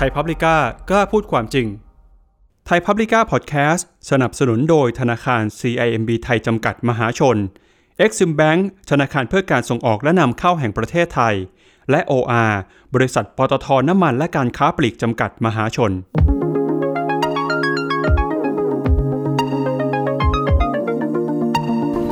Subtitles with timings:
[0.00, 0.56] ไทยพับลิก้า
[0.90, 1.66] กล้าพูดความจริง
[2.66, 7.36] ไทยพับลิก้าพอดแคสต์สนับสนุนโดยธนาคาร CIMB ไทยจำกัดมหาชน
[8.04, 11.34] Exim Bank ธนาคารเพื่อการส่งออกและนำเข้าแห่งประเทศไทย
[11.90, 12.52] และ OR
[12.94, 15.92] บริษัทปตทน้ำมันและการค้าปลีกจำกัดมหาชน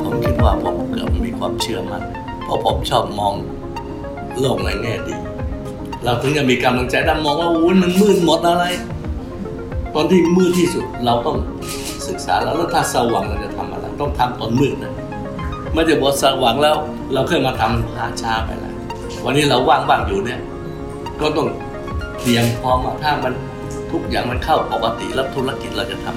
[0.03, 2.03] ผมคิดว่าผมเกือบมีความเชื่อมัน
[2.43, 3.33] เพราะผมชอบมอง
[4.39, 5.26] โลกในแง่ดี
[6.07, 8.65] เราถึงจะมีกำลังใจถ้ามองว่าอู้มันมืดหมดอะไร
[9.93, 11.37] ตอนที่มืดที่สุดเราต้อง
[12.07, 14.93] ศึกษาแล้วแล้วถ้าสว่างเราจะทำอะไรต้องทำตอนมืดนะ
[15.73, 16.75] ไม่ได้บอกสว่างแล้ว
[17.13, 18.73] เราเคยมาทำหาช้าไปแล้ว
[19.25, 20.39] วันนี้เราว่างบ้างอยู่เนี่ย
[21.21, 21.47] ก็ต้อง
[22.21, 23.33] เตรียมพร้อมถ้ามัน
[23.91, 26.07] ทุกอย่างมันเข้าปกติแล้วธุรกิจเราจะท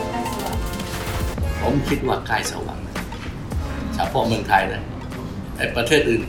[0.00, 2.96] ำผมคิดว่าใกล้สว่างนะ
[3.94, 4.82] เฉพาะเมืองไทยนะ
[5.56, 6.22] ไอ้ประเทศอื่น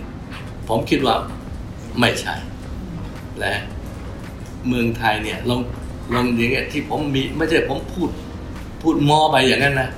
[0.68, 1.16] ผมคิดว่า
[2.00, 2.36] ไม่ใช่
[3.40, 3.54] และ
[4.68, 5.62] เมืองไทยเนี่ยลอง
[6.14, 8.10] ลองอย่างเงี้ยที่ผมมีไม่ใช่ผมพูด
[8.82, 9.90] พูดมอไปอย่างนั้นนะ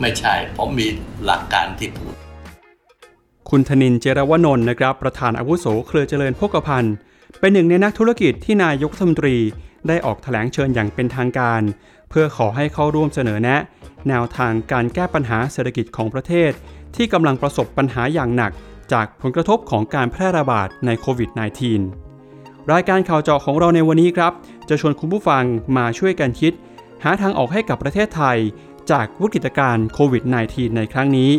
[0.00, 0.86] ไม่ใช่ ผมมี
[1.24, 2.14] หลักการที่พูด
[3.50, 6.94] คุณธนินเจรวนนท์นะครับ ประธานอาวุโสเครือเจริญโภคภัณฑ์
[7.40, 9.36] เป็นหนึ่งในนักธุรกิจที่นายกรัฐมนตรี
[9.88, 11.62] ได้ออกแถลงเชิญอย่างเป็นทางการ
[12.10, 13.56] เพื่อขอให้เข้าร่วมเสนอแนะ
[14.08, 16.52] แนวทางการแก้ปัญหาเศรษฐกิจของประเทศ
[16.96, 18.52] ที่กำลังประสบปัญหาอย่างหนัก
[18.92, 21.30] จากผลกระทบของการแพร่ระบาดในโควิด
[22.00, 24.32] -19 รายการข่าวเจาะของเราในวันนี้ครับ
[24.68, 25.44] จะชวนคุณผู้ฟัง
[25.76, 26.52] มาช่วยกันคิด
[27.04, 28.38] หาทางออกให้กับประเทศไทย
[28.90, 31.30] จากวิกฤตการณ์โควิด -19 ในครั้งนี้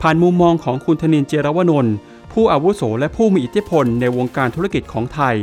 [0.00, 1.94] ผ่านมุมมองของคุณธนินเจรวนนท์
[2.32, 5.36] ผู้อาวุโสและผู้มีอิทธิพลในวงการธุรกิจของไทย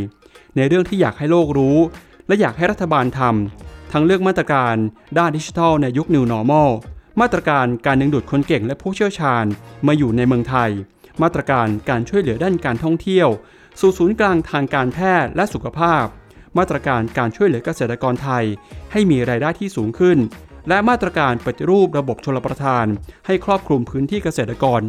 [0.56, 1.78] ในเรื่องที่อยากให้โลกรู้
[2.28, 4.76] และอยากให้รัฐบาลทำทั้งเรื่องมาตรการ
[5.18, 6.70] ด้านดิจิทัลในยุค New Normal
[7.22, 9.46] มาตรการการดึงดูดคนเก่งและผู้เชี่ยวชาญ
[9.88, 10.72] มาอยู่ในเมืองไทย
[11.24, 13.30] มาตรการการช่วยเหลือด้านการท่องเที่ยว
[13.80, 16.06] สู่ศูนย์กลางทางการแพทย์และสุขภาพ
[16.58, 18.46] มาตรการการช่วยเหลือเกษตรกรไทย
[18.92, 20.18] ให้มีรายได้ที่สูงขึ้น
[20.68, 22.86] และมาตรการปฏิรูประบบชลประทาน
[23.26, 24.80] ให้ครอบคลุมพื้นที่เกษตรกร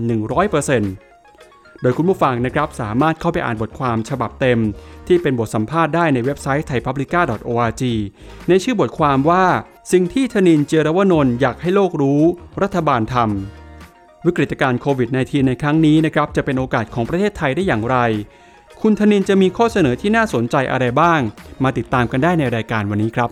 [0.86, 4.60] 100%โดยคุณผู้ฟังนะครับสามารถเข้าไปอ่านบทความฉบับเต็ม
[5.06, 7.82] ที่เป็นบทสัมภาษณ์ได้ในเว็บไซต์ thaipublica.org
[8.48, 9.44] ในชื่อบทความว่า
[9.92, 12.22] สิ่งที่ธนินเจรวนนท์อยากให้โลกรู้
[12.62, 13.59] รัฐบาลทำ
[14.26, 17.96] วิกฤตการณ์โควิด -19 ในครั้งนี้นะครับจะเป็นโอกาสของประเทศไทยได้อย่างไร
[18.80, 21.20] คุณธนินจะมีข้อเสนอที่น่าสนใจอะไรบ้าง
[21.64, 23.30] มาติดตามกันได้ในรายการวันนี้ครับ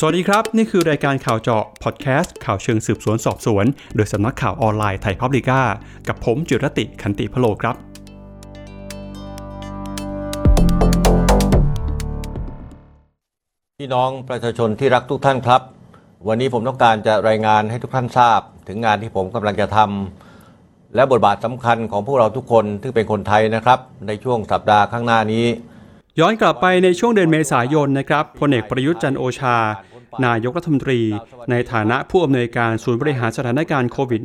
[0.00, 3.66] สวัสดีครับ นี่คือรายการข่าวเจาะพอดแคสต์ข่าวเชิงสืบสวนสอบสวน
[3.96, 5.60] โดยสำนักข่าวออนไลน์ไทยพับลิก้า
[6.08, 7.76] กับผมจุรติขันติพโลครับ
[13.82, 15.62] พี่น้องประชาชนที่รักทุกท่านครับ
[16.28, 25.46] วันนี้ผมต้องการจะรายงานให้ทุกท่านทราบ ถึงงานที่ผมกำลังจะทำและบทบาทสำคัญของพวกเราทุกคนที่เป็นคนไทยนะครับ ในช่วงสัปดาห์ข้างหน้านี้
[26.20, 29.56] ย้อนกลับไปในช่วงเดือนเมษายนนะครับพลเอกประยุทธ์จันโอชา
[30.26, 31.00] นายกรัฐมนตรี
[31.50, 34.22] ในฐานะผู้อำนวยการศูนย์บริหารสถานการณ์โควิด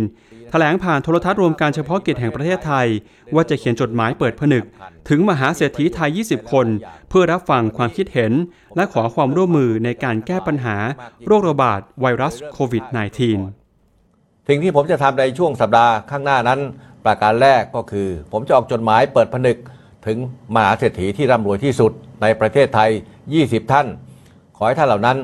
[0.00, 2.86] -19 แถลงผ่านโทรทัศน์รวมการเฉพาะกิจแห่งประเทศไทย
[3.34, 4.64] ว่าจะเขียนจดหมายเปิดผนึก
[5.08, 6.66] ถึงมหาเศรษฐีไทย 20 คน
[7.08, 8.32] เพื่อรับฟังความคิดเห็น
[8.76, 10.76] และขอความร่วมมือในการแก้ปัญหา
[11.26, 12.84] โรคระบาดไวรัสโควิด
[13.66, 16.60] -19 สิ่งที่ผมจะทำในช่วงสัปดาห์ข้างหน้านั้น
[17.04, 19.56] ประการแรกก็คือ ผมจะออกจดหมายเปิดผนึก
[20.06, 20.18] ถึง
[20.54, 21.92] มหาเศรษฐีที่ร่ำรวยที่สุด
[22.22, 22.90] ในประเทศไทย
[23.30, 23.86] 20 ท่าน
[24.56, 25.18] ขอให้ท่านเหล่านั้น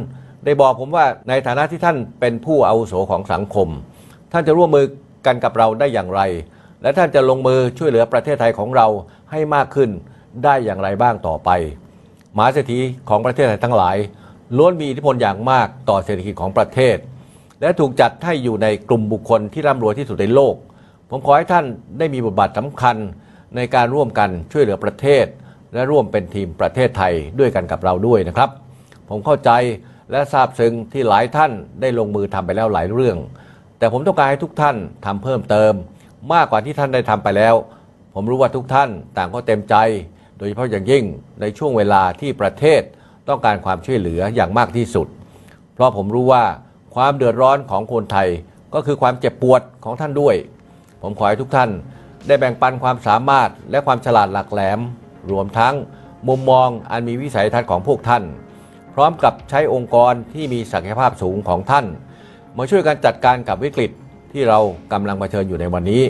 [0.44, 3.68] ได้บอกผมว่าในฐานะที่ท่านเป็นผู้อาวุโสของสังคม
[4.32, 4.86] ท่านจะร่วมมือ
[5.26, 6.20] กันกับเราได้อย่างไร
[6.82, 8.86] และท่านจะลงมือช่วยเหลือประเทศไทยของเรา
[9.30, 9.90] ให้มากขึ้น
[10.44, 11.50] ได้อย่างไรบ้างต่อไป
[12.36, 12.78] มหาเศรษฐี
[13.08, 13.96] ของประเทศไทยทั้งหลาย
[14.56, 16.96] ล้วนมีอิทธิพลอย่างมากต่อเศรษฐกิจของประเทศ
[17.60, 20.54] และถูกจัดให้อยู่ในกลุ่มบุคคลที่ร่ำรวยที่สุดในโลก
[21.10, 21.64] ผมขอให้ท่าน
[21.98, 22.96] ได้มีบทบาทสำคัญ
[23.56, 25.26] ในการร่วมกันช่วยเหลือประเทศ
[25.74, 28.50] และร่วมเป็นทีมประเทศไทยด้วยกันกับเราด้วยนะครับ
[29.12, 29.50] ผมเข้าใจ
[30.10, 33.16] และทราบซึ้งที่หลายท่านได้ลงมือทำไปแล้วหลายเรื่อง
[33.78, 34.76] แต่ผมต้องการให้ทุกท่าน
[35.06, 35.72] ทำเพิ่มเติม
[36.32, 37.54] มากกว่าที่ท่านได้ทำไปแล้ว
[38.14, 39.74] ผมรู้ว่าทุกท่านต่างก็เต็มใจ
[40.38, 41.04] โดยเฉพาะอย่างยิ่ง
[41.40, 42.82] ในช่วงเวลาที่ประเทศ
[43.28, 45.06] ต้องการความช่วยเหลืออย่างมากที่สุด
[45.74, 46.44] เพราะผมรู้ว่า
[46.94, 48.28] ความเดือดร้อนของคนไทย
[48.74, 50.34] ก็คือความเจ็บปวดของท่านด้วย
[51.02, 51.70] ผมขอให้ทุกท่าน
[52.26, 54.80] ได้แบ่งปันความสามารถและความฉลาดหลักแหลม
[55.32, 55.74] รวมทั้ง
[56.28, 58.22] มุมมองอันมีวิสัยทัศน์ของพวกท่าน
[58.94, 61.84] พร้อมกับใช้องค์กรที่มีศักยภาพสูงของท่าน
[62.56, 63.90] มาช่วยกันจัดการกับวิกฤต
[64.32, 64.58] ที่เรา
[64.92, 66.02] กำลังเผชิญอยู่ในวันนี้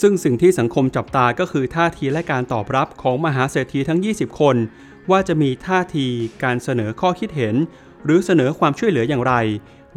[0.00, 4.56] ซึ่งสิ่งที่สังคมจับตาก็คือท่าทีและการตอบรับของมหาเศรษฐีทั้ง 20 คน
[5.10, 6.06] ว่าจะมีท่าที
[6.44, 7.54] การเสนอข้อคิดเห็น
[8.04, 9.34] หรือเสนอความช่วยเหลืออย่างไร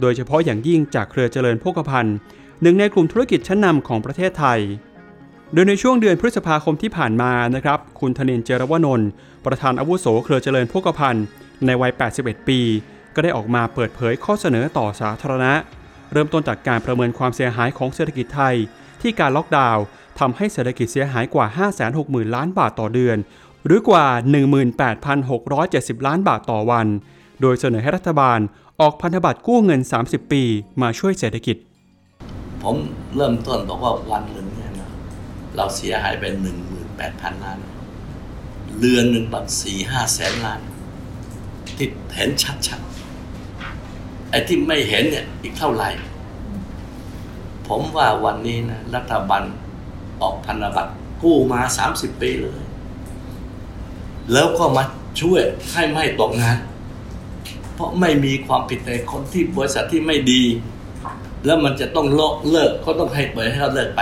[0.01, 2.15] โดยเฉพาะอย่างยิ่งจากเครือเจริญโภคภัณฑ์
[2.61, 4.59] หนึ่งในกลุ่มธุรกิจชั้นนำของประเทศไทย
[5.53, 9.09] โดยในช่วงเดือนพฤษภาคมที่ผ่านมานะครับ คุณธนินเจรวนนท์
[9.45, 11.25] ประธานอาวุโสเครือเจริญพกพันธ์
[11.67, 12.59] ในวัย 81 ปี
[13.15, 15.53] ก็ได้ออกมาเปิดเผยข้อเสนอต่อสาธารณะ
[16.11, 18.55] เริ่มต้นจากการประเมินความเสียหายของเศรษฐกิจไทย
[19.01, 19.83] ที่การล็อกดาวน์
[20.19, 21.45] ทำให้เศรษฐกิจเสียหายกว่า
[21.91, 23.17] 560,000 ล้านบาทต่อเดือน
[23.65, 24.05] หรือกว่า
[25.25, 26.87] 18,670 ล้านบาทต่อวัน
[27.41, 28.39] โดยเสนอให้รัฐบาล
[28.81, 30.43] ออกพันธบัตรกู้เงิน 30 ปี
[30.81, 31.57] มาช่วยเศรษฐกิจ
[32.63, 32.75] ผม
[33.15, 34.89] เริ่มต้นบอกว่าวันหนึ่งเนี่ยนะ
[35.55, 37.59] เราเสียหายไปหนึ่งหมื่นแปดพันล้าน
[38.77, 40.59] เรือนหนึ่งบัตสี่ห้าแสนล้าน
[41.67, 42.29] ที่เห็น
[42.67, 45.89] ชัดๆไอ้ที่ไม่เห็นเนี่ย อีกเท่าไหร่
[47.67, 49.43] ผมว่าวันนี้นะรัฐบาล
[50.21, 52.61] ออกพันธบัตรกู้มาสามสิบปีเลย
[54.31, 54.83] แล้วก็มา
[55.21, 56.57] ช่วยให้ไม่ตกงาน
[57.73, 60.43] เพราะไม่มีความผิดในคนที่บริษัทที่ไม่ดี
[61.45, 64.01] แล้วมันจะต้องเลิกเลิกก็ต้องให้เปิดให้เขาเลิกไป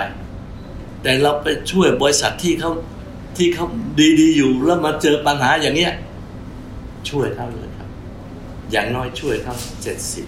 [1.02, 2.72] แต่เราไปช่วยบริษัทที่เขา
[3.36, 3.66] ที่เขา
[4.20, 5.92] ดีๆอยู่แล้วมาเจอปัญหาอย่างเงี้ย
[7.08, 7.88] ช่วยเขาเลยครับ
[8.72, 10.26] อย่างน้อยช่วยเขาเจ็ดสิบ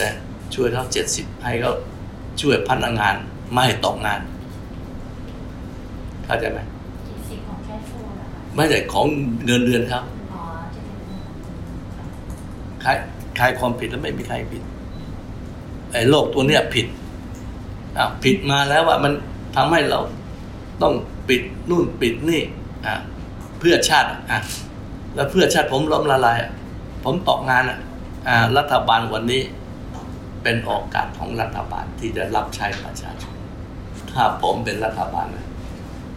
[0.00, 0.10] นะ
[0.54, 1.72] ช่วยเขาเจ็ดสิบให้เขา
[2.40, 3.14] ช่วยพนักงาน
[3.52, 4.20] ไม่ให้ตกงาน
[6.24, 6.58] เข้าใจไหม
[7.28, 9.06] สิบของแค่โชว์นะคะไม่ใช่ของ
[9.46, 10.42] เงินเดือนครับอ๋อ
[10.74, 10.96] จะเป็น
[12.82, 12.90] ใคร
[13.36, 14.62] ใครความผิดแล้วไม่มีใครผิด
[15.92, 16.86] ไอ้โลกตัวเนี้ยผิด
[17.98, 19.12] อะผิดมาแล้วว่ามัน
[19.56, 20.00] ทำให้เรา
[20.82, 20.94] ต้อง
[21.28, 22.42] ปิดนู่นปิดนี่
[22.86, 22.94] อะ
[23.58, 24.40] เพื่อชาติอะ
[25.14, 26.38] แล้วเพื่อชาติผมล้มละลาย
[27.04, 27.78] ผมตกงานอะ
[28.28, 29.42] อ่ารัฐบาลวันนี้
[30.42, 33.34] เป็นโอกาสของรัฐบาลที่จะรับใช้ประชาชน
[34.12, 35.46] ถ้าผมเป็นรัฐบาลนะ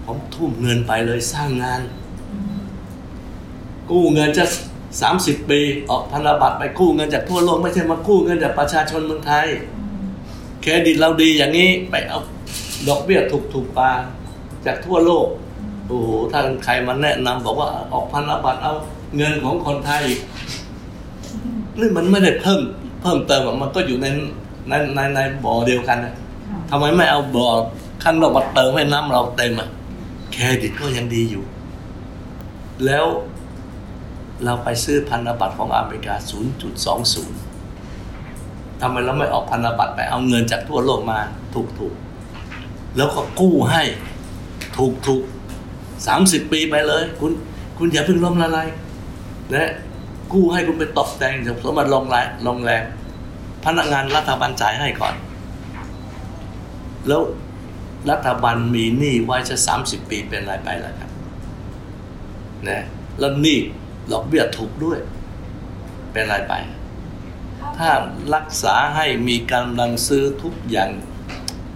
[0.06, 1.82] ผมทุ่มเงินไปเลยสร้างงาน
[3.92, 4.46] กู้เงินจะ
[5.02, 5.60] สามสิบปี
[5.90, 9.48] ออกพันธบัตรไปกู้เงินจากทั่วโลกไม่ใช่มากู้เงินจากประชาชนเมืองไทย
[10.62, 12.20] เครดิตเราดีอย่างนี้ไปเอา
[12.88, 13.92] ดอกเบี้ยถูกถูกปา
[14.66, 15.28] จากทั่วโลก
[15.92, 18.74] โอ้โหถ้าใครมาแนะนำบอกว่าออกพันธบัตรเอา
[19.18, 20.04] เงินของคนไทย
[21.80, 22.62] นี่มันไม่ได้เพิ่ม
[23.02, 24.08] เพิ่มเติมอะมันก็อยู่ใน
[24.70, 26.14] ในในในบ่อเดียวกันนะ
[26.70, 27.48] ทำไมไม่เอาบ่อ
[28.04, 29.70] ข้างนอกมาเติมให้น้ำเราเต็มอะ
[30.34, 31.44] เครดิตก็ยังดีอยู่
[32.86, 33.06] แล้ว
[34.44, 36.16] เราไปซื้อพันธบัตรของอเมริกา
[37.48, 41.20] 0.20ทำไมเราไม่ออกพันธบัตรไปเอาเงินจากทั่วโลกมา
[41.54, 43.84] ถูกๆ แล้วก็กู้ให้
[45.08, 45.41] ถูกๆ
[46.08, 47.32] 30 ปีไปเลย คุณ
[47.78, 48.68] คุณอย่าเพิ่งล้มละลาย
[49.54, 49.72] นะ
[50.34, 51.34] กู้ให้คุณไปตบแต่ง
[51.66, 52.84] สมบัติลงแรงลงแรง
[53.66, 55.14] พนักงานรัฐบาลจ่ายให้ก่อน
[57.08, 57.22] แล้ว
[58.12, 61.12] รัฐบาลมีหนี้ไว้จะ30ปีเป็นไรไปแล่ะครับ
[62.68, 62.84] นะ
[63.20, 63.60] แล้วหนี่
[64.12, 65.00] ดอกเบี้ยถูกด้วย
[66.12, 66.54] เป็นไรไป
[67.78, 67.90] ถ้า
[68.36, 70.90] รักษาให้มีกำลังซื้อทุกอย่าง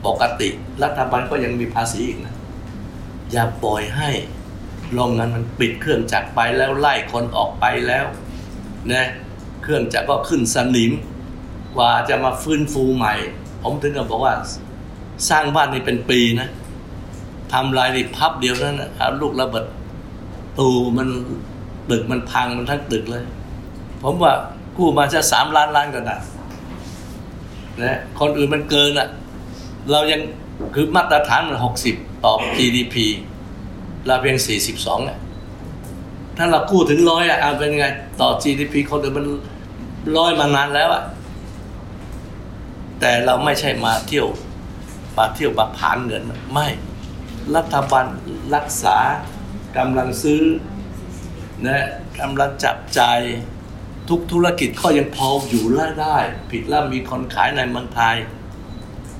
[0.06, 0.50] ปกติ
[0.84, 2.35] รัฐบาลก็ยังมีภาษีอีกนะ
[3.36, 4.10] อย่าปล่อยให้
[4.94, 8.06] โรงงานมันปิดเครื่องจักรไปแล้วไล่คนออกไปแล้ว
[8.92, 9.06] นะ
[9.64, 10.92] เครื่องจักรก็ขึ้นสนิม
[11.76, 13.14] กว่าจะมาฟื้นฟูใหม่
[13.64, 14.34] ผมถึงกับบอกว่า
[15.30, 16.48] สร้างบ้านนี่เป็นปีนะ
[17.54, 18.90] ทำลายนี่พับเดียวนั้นนะ
[19.22, 19.66] ลูกระเบิด
[20.60, 21.08] ตูมัน
[21.90, 23.24] ตึกมันพังมันทั้งตึกเลย
[24.04, 24.34] ผมว่า
[24.78, 26.18] กู้มาจะสามล้านล้านก็ได้
[27.82, 29.08] นะคนอื่นมันเกินอะ
[29.92, 30.22] เรายัง
[30.74, 31.96] คือมาตรฐานมันหกสิบ
[32.26, 32.96] ต่อ GDP
[34.06, 35.18] เราเพียงสี่สิบสองอะ
[36.38, 37.86] ถ้าเรากู้ถึงร้อยอะเอาเป็นไง
[38.22, 39.26] ต่อ GDP คนอื่นมัน
[40.18, 41.04] ร้อยมานานแล้วอะ
[43.00, 44.28] แต่เราไม่ใช่มาเที่ยว
[45.18, 46.68] มาเที่ยวมาผานเงินไม่
[47.56, 48.06] รัฐบาล
[48.56, 48.98] รักษา
[49.78, 50.42] กำลังซื้อ
[51.66, 51.86] นะ
[52.20, 53.02] กำลังจับใจ
[54.10, 56.18] ทุกธุรกิจก็ยังพออยู่ได้ได้
[56.52, 58.16] ผิดแล้วมีคนขายในเมืองไทย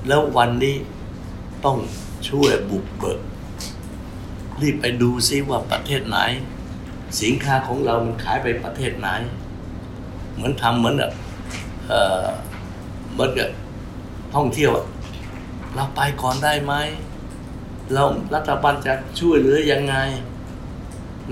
[0.08, 0.76] แล้ววันนี้
[1.66, 1.78] ต้อง
[2.28, 3.20] ช่วยบุกเบิก
[4.60, 6.18] รีบไปดูซิว่าประเทศไหน
[7.20, 9.08] สินค้าของเรามันขายไปประเทศไหน
[10.34, 11.12] เหมือนทำเหมือนแบบ
[13.12, 13.48] เหมือนกับ
[14.34, 14.72] ท่องเที่ยว
[15.74, 16.74] เราไปก่อนได้ไหม
[17.92, 18.04] เรา
[18.34, 19.94] รัฐบาลจะช่วยเหลือยังไง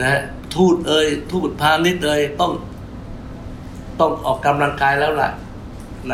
[0.00, 0.12] นะ
[0.54, 2.52] ทูตเอ่ยทูตพาณิชย์เอ่ยต้อง
[4.00, 5.30] ต้องออกกำลังกายแล้วล่ะ
[6.08, 6.12] ใน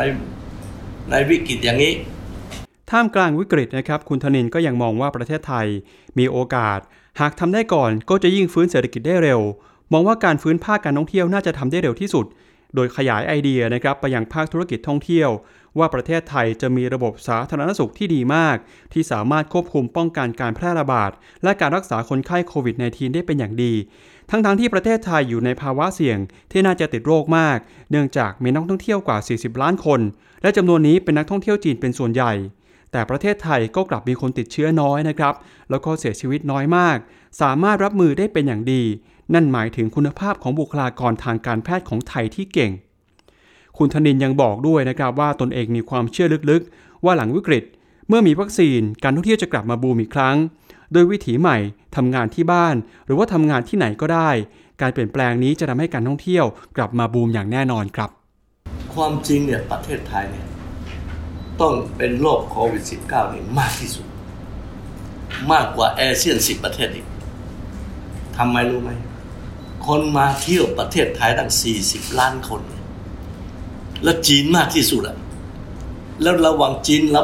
[1.09, 1.93] ในวิกฤตอย่างนี้
[2.91, 5.67] ท่ามกลางวิกฤตนะครับ คุณธนินก็ยังมองว่าประเทศไทย
[6.17, 6.79] มีโอกาส
[7.19, 9.41] หากทำได้ก่อนก็จะยิ่งฟื้นเศรษฐกิจได้เร็ว
[9.93, 12.25] มองว่าการฟื้นภาคการท่องเที่ยวน่าจะทำได้เร็วที่สุด
[12.75, 15.29] โดยขยายไอเดียนะครับไปยังภาคธุรกิจท่องเที่ยว
[15.77, 18.57] ว่าประเทศไทยจะมีระบบสาธารณสุขที่ดีมาก
[18.93, 21.11] ที่สามารถควบคุมป้องกันการแพร่ระบาด
[21.43, 23.73] และการรักษาคนไข้โควิด -19 ได้เป็นอย่างดี
[24.29, 26.17] ทั้งๆทที่ประเทศไทยอยู่ในภาวะเสี่ยง
[26.51, 27.57] ที่น่าจะติดโรคมาก
[27.91, 30.01] เนื่องจากมีนักท่องเที่ยวกว่า 40 ล้านคน
[30.41, 32.33] และจำนวนนี้เป็นนักท่องเที่ยวจีนเป็นส่วนใหญ่
[32.91, 35.33] แต่ประเทศไทยก็กลับมีคนติดเชื้อน้อยนะครับ
[35.69, 36.97] แล้วก็เสียชีวิตน้อยมาก
[37.41, 38.83] สามารถรับมือได้เป็นอย่างดี
[39.33, 42.71] นั่นหมายถึงคุณภาพของบุคลากรทางการแพทย์ของไทยที่เก่ง
[43.77, 47.63] คุณธนินยังบอกด้วยนะครับว่าตนเองมีความเชื่อลึกๆ ว่าหลังวิกฤต
[48.07, 50.35] เมื่อมีวัคซีนการท่องเที่ยวจะกลับมาบูมอีกครั้ง
[50.93, 51.57] โดยวิถีใหม่
[51.95, 54.29] ทำงานที่บ้าน หรือว่าทำงานที่ไหนก็ได้
[54.81, 56.45] การเปลี่ยนแปลงนี้จะทำให้การท่องเที่ยว
[56.77, 58.09] กลับมาบูมอย่างแน่นอนครับ
[58.93, 60.45] ความจริงเนี่ยประเทศไทยเนี่ย
[61.59, 64.05] ต้องเป็นโรคโควิด -19 นี่มากที่สุด
[65.51, 67.07] มากกว่าอเซียนสิบประเทศอีก
[68.37, 68.91] ทำไมรู้ไหม
[69.87, 71.51] คนมาเที่ยวประเทศไทยตั้ง
[71.85, 72.61] 40 ล้านคน
[74.03, 75.17] แล้วจีนมากที่สุดอะ
[76.21, 77.21] แล้วระหว่างจีนเรา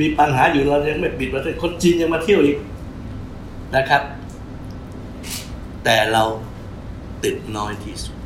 [0.00, 2.58] มีปัญหาอยู่เรายังไม่ปิดประเทศคนจีนยังมาเที่ยวอีก
[3.76, 4.02] นะครับ
[5.84, 6.24] แต่เรา
[7.24, 8.16] ติดน้อยที่สุด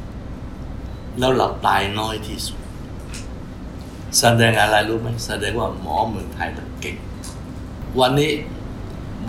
[1.19, 2.59] แล้วเราตายน้อยที่สุด
[4.19, 6.49] แสดงอะไรรู้ไหมแสดงว่าหมอเมืองไทย
[6.81, 6.97] เก่ง
[8.01, 8.31] วันนี้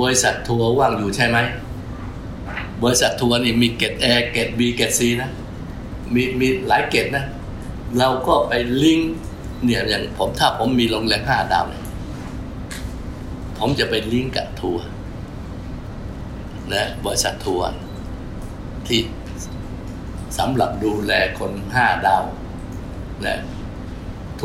[0.02, 1.38] บริษัททัวร์ว่างอยู่ใช่ไหม
[2.84, 5.30] บริษัททัวร์นี่มีเกรด A เกรด B เกรด C นะ
[6.14, 7.26] มีมีหลายเกรดนะ
[7.98, 9.14] เราก็ไปลิงก์
[9.64, 11.84] เนี่ยอย่างผมถ้าผมมีโรงแรมห้าดาวเนี่ย
[13.58, 14.86] ผมจะไปลิงก์กับทัวร์
[16.74, 17.68] นะบริษัททัวร์
[18.88, 19.02] ที่
[20.38, 22.24] สำหรับดูแลคนห้าดาว
[23.26, 23.38] นะ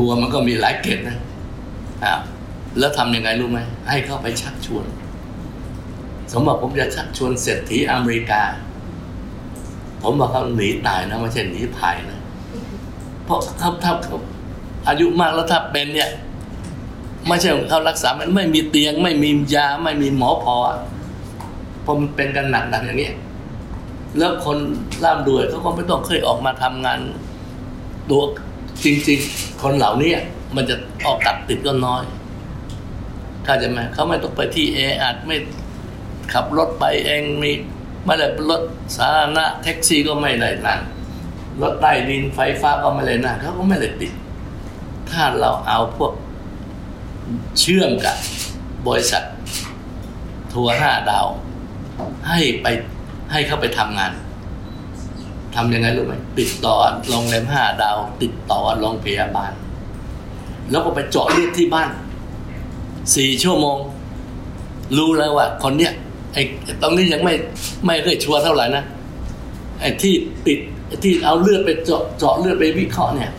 [0.00, 1.18] ทัวร์มันก็มีหลายเกตนะ
[2.04, 2.14] อ่า
[2.78, 4.84] แล้วทำยังไงรู้ไหมให้เข้าไปชักชวน
[6.32, 8.42] สมมติผมจะชักชวนเศรษฐีอเมริกา
[10.02, 12.20] ผมบอกเขาหนีตายนะไม่ใช่หนีภัยนะ
[13.24, 14.16] เพราะถ้าถ้าเขา
[14.88, 16.10] อายุมากแล้วถ้าเป็นเนี่ย
[17.26, 20.56] ไม่ใช่เขารักษา มันไม่มีเตียง ไม่มียา ไม่มีหมอพอ
[21.82, 23.10] เพราะมันเป็นกันหนักๆอย่างนี้
[24.18, 24.58] แล้วคน
[25.04, 27.00] ร่ำรวยเขาก็ไม่ต้องเคยออกมาทำงาน
[28.10, 28.22] ตัว
[28.84, 30.12] จริง ๆ คนเหล่านี้
[30.56, 32.02] มันจะออกกัดติดก็น้อย
[33.44, 35.36] เข้าใจไหมเขาไม่ต้องไปที่แออัดไม่
[36.32, 37.52] ขับรถไปเองมี
[38.04, 38.62] ไม่ได้รถ
[38.96, 40.80] สาธารณะแท็กซี่ก็ไม่ได้นั่ง
[41.62, 44.12] รถใต้ดินไฟฟ้าก็ไม่ได้นั่งเขาก็ไม่ได้ติด
[45.10, 46.12] ถ้าเราเอาพวก
[47.58, 48.16] เชื่อมกับ
[48.86, 49.22] บริษัท
[50.52, 51.26] ทัวร์ห้าดาว
[52.28, 52.66] ให้ไป
[53.32, 54.12] ให้เข้าไปทำงาน
[55.54, 56.74] ทำยังไงรู้ไหมติดต่อ
[57.08, 59.52] โรงแรมห้าดาว ติดต่อโรงพยาบาล
[60.70, 61.88] แล้วก็ไปเจาะเลือดที่บ้าน
[63.16, 63.78] สี่ชั่วโมง
[64.96, 65.92] รู้แล้วว่า คนเนี้ย
[66.34, 66.42] ไอ้
[66.82, 67.34] ตรงนี้ยังไม่
[67.86, 68.84] ไม่เคยชัวร์เท่าไหร่นะ
[69.80, 70.14] ไอ้ที่
[70.46, 73.30] ติดไอที่เอาเลือดไปเจาะเจาะเลือดไปวิเคราะห์เนี่ย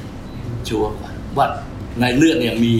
[0.69, 1.47] ชัวร์กว่าว่า
[1.99, 2.73] ในเลือดเนี่ยมี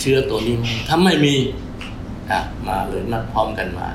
[0.00, 1.34] เชื้อตัวนี้ไหมถ้าไม่มี
[2.30, 3.88] อะมาเลยนัดพร้อมกันมา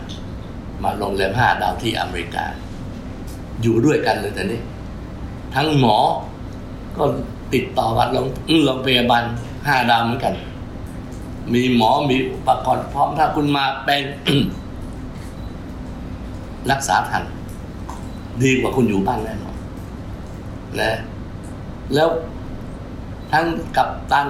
[0.83, 2.45] มาโรงแรมห้าดาวที่อเมริกา
[3.62, 4.62] อยู่ด้วยกันเลยแต่นี้
[5.55, 5.98] ทั้งหมอ
[6.98, 7.03] ก็
[7.53, 8.27] ติดต่อกันโรง
[8.65, 9.24] โรงพยาบาล
[9.67, 10.33] ห้าดาวเหมือนกัน
[11.53, 14.03] มีหมอมีอุปกรณ์พร้อมถ้าคุณมาเป็น
[16.72, 17.24] รักษาทัน
[18.43, 19.55] ดีกว่าคุณอยู่บ้านแน่นอน
[20.79, 20.91] นะ
[21.93, 22.10] แล้ว
[23.31, 23.45] ทั้ง
[23.77, 24.27] กัปตัน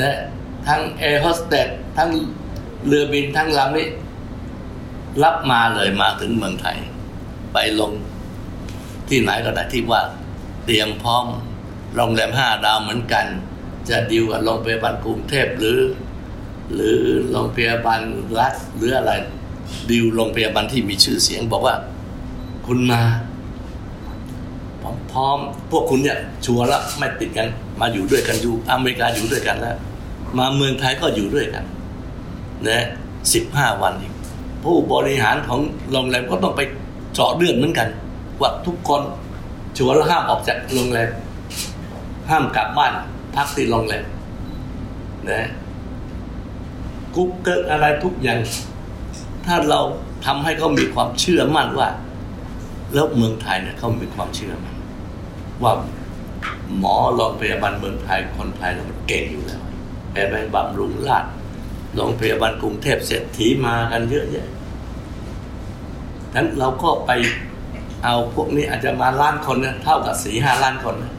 [0.00, 0.16] นะ
[0.66, 2.08] ทั้งแอร์โฮสเตสทั้ง
[2.86, 3.86] เรือบินทั้งลำนี้
[5.22, 6.78] รับมาเลยมาถึงเมืองไทย
[7.52, 7.92] ไปลง
[9.08, 10.02] ที่ไหนก็ได้ที่ว่า
[10.64, 11.26] เตรียมพร้อม
[11.96, 13.26] โรงแรมห้าดาวเหมือนกัน
[13.88, 15.80] จะดีลกับโรงพยาบาลกรุงเทพหรือ
[16.74, 16.98] หรือ
[17.30, 18.00] โรงพยาบาล
[18.38, 19.12] รัฐหรืออะไร
[19.90, 21.74] ดีลโรงพยาบาลที่มีชื่อเสียง บอกว่า
[22.66, 23.02] คุณมา
[24.82, 25.38] ผมพร้อม
[25.70, 27.48] พวกคุณเนี่ยชัวร์ล้วไม่ติดกัน
[27.80, 29.76] มาอยู่ด้วยกันอยู่อเมริกาอยู่ด้วยกันแล้ว
[30.38, 31.64] มาเมืองไทยก็อยู่ด้วยกัน
[32.68, 32.84] นะ
[33.32, 34.12] สิบห้าวันอีก
[34.64, 36.60] ผู้บริหารของโรงแรมก็ต้องไป
[37.14, 37.88] เจาะเลือดเหมือนกัน
[38.40, 39.02] ว่าทุกคน
[39.76, 41.10] ชวร์แล้วห้ามออกจากโรงแรม
[42.30, 42.92] ห้ามกลับบ้าน
[43.34, 44.04] พักที่โรงแรม
[45.30, 45.48] นะ
[47.14, 48.38] กุ๊กเกิกอะไรทุกอย่าง
[49.46, 49.80] ถ้าเรา
[50.26, 51.88] ทำให้เขามีความเชื่อมั่นว่า
[52.94, 54.76] แล้วเมืองไทยเนี่ยเขามีความเชื่อมั่น
[55.62, 55.72] ว่า
[56.78, 59.62] หมอโรงพยาบาลเมืองไทยคนไทยเราเก่งอยู่แล้ว
[60.12, 61.24] แอบไปบำรุงราช
[61.94, 64.48] โรงพยาบาลกรุงเทพเศรษฐีมากันเยอะแยะ
[66.34, 67.10] นั้นเราก็ไป
[68.04, 71.12] เอาพวกนี้อาจจะมาล้านคนนะเท่ากับสี่ห้าล้านคนนะ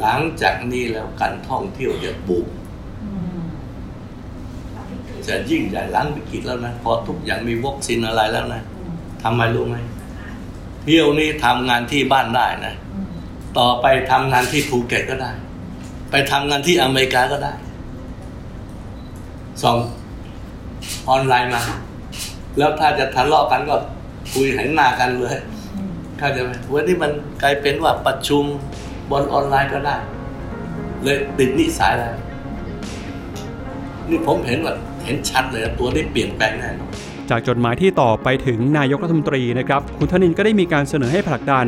[0.00, 2.46] หลังจากนี้แล้วการท่องเที่ยวจะบูม
[5.28, 8.62] จะยิ่งใหญ่ล้างวิกฤตแล้วนะพอทุกอย่างมีวัคซีนอะไรแล้วนะ
[9.22, 9.76] ทำไมรู้ไหม
[10.82, 12.74] เที่ยวนี้ทำงานที่บ้านได้นะ
[13.58, 15.32] ต่อไปทำงานที่ภูเก็ตก็ได้
[16.10, 17.52] ไปทำงานที่อเมริกาก็ได้
[19.62, 19.76] ส่ง
[21.08, 21.62] ออนไลน์มา
[22.58, 23.76] แล้วถ้าจะทะเลาะกันก็
[24.36, 25.36] คุยหันหน้ากันเลย
[26.18, 27.12] เข้าใจไหมวันนี้มัน
[27.42, 28.44] กลายเป็นว่าประชุม
[29.10, 29.96] บนออนไลน์ก็ได้
[31.02, 32.14] เลยติดนิสัยแล้ว
[34.08, 34.74] นี่ผมเห็นว่า
[35.04, 36.90] เห็นชัดเลยตัวนี้เปลี่ยนแปลงแน่นอน
[37.30, 41.66] จากจดหมายที่ต่อไปถึงนายกรัฐมนตรีนะครับ คุณธนินก็ได้มีการเสนอให้ผลักดัน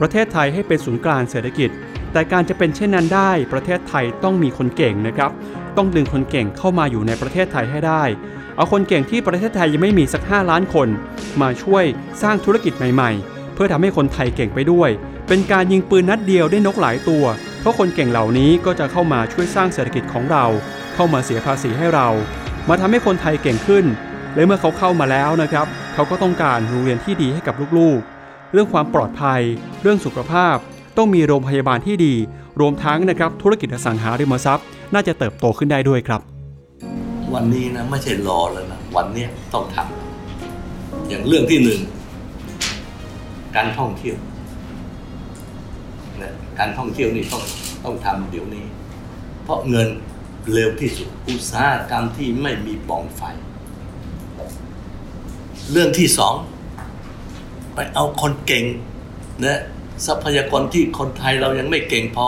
[0.00, 1.70] ประเทศไทยให้เป็นศูนย์กลางเศรษฐกิจ
[2.12, 5.30] แต่การจะเป็นเช่นนั้นได้ ประเทศไทยต้องมีคนเก่งนะครับ
[5.76, 8.02] ต้องดึงคนเก่งเข้ามาอยู่ในประเทศไทยให้ได้
[8.56, 10.88] เอาคนเก่งที่ประเทศไทยยังไม่มีสัก 5 ล้านคน
[11.40, 11.84] มาช่วย
[12.22, 14.90] สร้างธุรกิจใหม่ๆ เพื่อทำให้คนไทยเก่งไปด้วย
[15.28, 17.24] เป็นการยิงปืนนัดเดียวได้นกหลายตัว
[17.60, 20.44] เพราะคนเก่งเหล่านี้ก็จะเข้ามาช่วยสร้างเศรษฐกิจของเรา
[20.94, 22.08] เข้ามาเสียภาษีให้เรา
[22.68, 23.84] มาทำให้คนไทยเก่งขึ้น
[24.34, 29.40] และเมื่อเขาเข้ามาแล้วนะครับ เขาก็ต้องการโรงเรียนที่ดีให้กับลูกๆ เรื่องความปลอดภัย
[29.82, 30.56] เรื่องสุขภาพ
[30.96, 32.14] ต้องมีโรงพยาบาลที่ดี
[32.60, 36.20] รวมทั้งนะครับธุรกิจอสังหาริมทรัพย์ น่าจะเติบโตขึ้นได้ด้วยครับ
[37.34, 41.80] วันนี้นะไม่ใช่รอแล้วนะวันนี้ต้องทำอย่างเรื่องที่หนึ่ง
[43.56, 44.16] การท่องเที่ยว
[46.22, 47.42] นะการท่องเที่ยวนี่ต้อง
[47.84, 48.64] ต้องทำเดี๋ยวนี้
[49.44, 49.88] เพราะเงิน
[50.52, 53.22] เร็วที่สุดอุตสาหกรรมที่ไม่มีปล่องไฟ
[55.72, 56.34] เรื่องที่สอง
[57.74, 58.64] ไปเอาคนเก่ง
[59.44, 59.60] นะ
[60.06, 62.26] ทรัพยากรที่คนไทยเรายังไม่เก่งพอ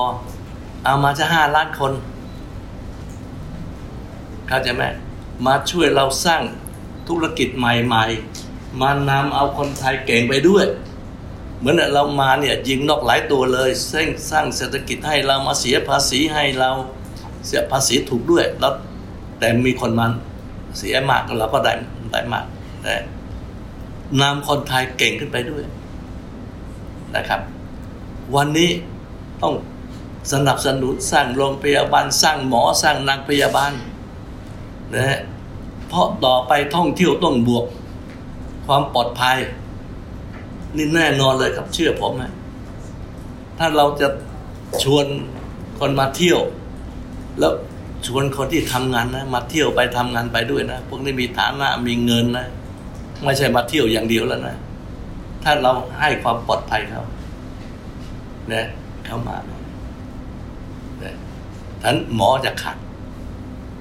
[0.85, 1.93] เอามาจะห้าล้านคน
[4.53, 4.85] เข้าใจไหม
[5.47, 6.43] มาช่วยเราสร้าง
[7.09, 10.67] ธุรกิจใหม่ๆ มานำเอาคนไทยเก่งไปด้วย
[11.59, 16.71] เหมือนเรามาเนี่ยยิงนอกหลายตัวเลยสร้างสร้างเศรษฐกิจให้เรามาเสียภาษีให้เรา
[17.47, 18.75] เสียภาษีถูกด้วยแล้ว
[19.39, 20.13] แต่มีคนมัน
[20.79, 21.73] เสียมากเราก็ได้
[22.13, 22.45] ได้มาก
[22.83, 22.95] แต่
[24.21, 25.65] นำคนไทยเก่งขึ้นไปด้วย
[27.17, 27.41] นะครับ
[28.35, 28.71] วันนี้
[29.43, 29.55] ต้อง
[30.33, 33.73] สนับสนุนสร้างโรงพยาบาลสร้างหมอสร้างนักพยาบาล
[34.95, 35.19] นะฮะ
[35.89, 37.65] เพราะต่อไปท่องเที่ยวต้องบวก
[38.67, 39.39] ความปลอดภัย
[40.77, 42.33] นี่แน่นอนเลยครับเชื่อผมนะ
[43.59, 44.09] ถ้าเราจะ
[44.83, 45.07] ชวน
[45.79, 46.41] คนมาเที่ยว
[47.39, 47.53] แล้ว
[48.07, 52.47] ชวนคนที่ทำงานนะ มาเที่ยวไปทำงานไปด้วยนะพวกนี้มีฐานะมีเงินนะ
[53.25, 54.57] ไม่ใช่มาเที่ยวอย่างเดียวแล้วนะ
[55.45, 57.03] ถ้าเราให้ความปลอดภัยเขา
[58.49, 58.65] เนี่ย
[59.05, 61.15] เขามาเนี่ย
[61.83, 62.77] ท่านหมอจะขาด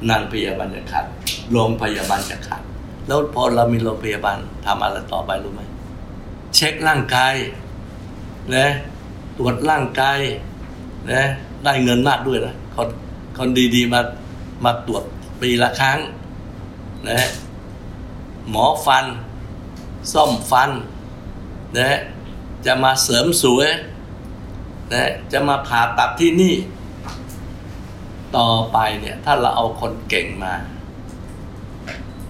[0.10, 1.06] นางพยาบาลจะขาด
[1.52, 2.62] โรงพยาบาลจะขาด
[3.08, 5.62] แล้วพอเรามีโรงพยาบาลทำอะไรต่อไปรู้ไหม
[6.56, 7.36] เช็คร่างกาย
[8.56, 8.68] นะ
[9.38, 10.20] ตรวจร่างกาย
[11.12, 11.22] นะ
[11.64, 12.90] ได้เงินมากด้วยนะคน
[13.38, 14.02] คนดีๆมา
[14.66, 15.04] มาตรวจ
[15.42, 15.98] ปีละครั้ง
[17.10, 17.22] นะ
[18.50, 19.06] หมอฟัน
[20.14, 20.70] ซ่อมฟัน
[21.78, 22.00] นะ
[22.66, 23.70] จะมาเสริมสวย
[24.94, 26.54] นะจะมาผ่าตัดที่นี่
[28.38, 30.54] ต่อไปเนี่ยถ้าเราเอาคนเก่งมา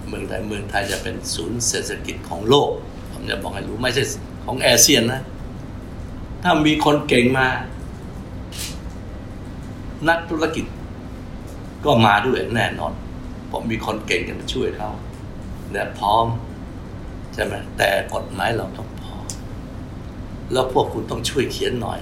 [0.08, 2.70] เมืองไทยเมืองไทยจะเป็นศูนย์เศรษฐกิจของโลก
[3.12, 4.04] ผมจะบอกให้รู้ไม่ใช่
[4.44, 5.22] ของแอเซียนนะ
[6.42, 7.48] ถ้ามีคนเก่งมา
[10.08, 10.66] นักธุรกิจ
[11.84, 12.92] ก็มาด้วยแน่นอน
[13.50, 14.90] ผมมีคนเก่งจะมาช่วยเขา
[15.72, 16.26] และพร้อม
[17.34, 19.14] ใช่ไหมแต่กฎหมายเราต้องพอ
[20.52, 22.00] แล้วพวกคุณต้องช่วยเขียนหน่อย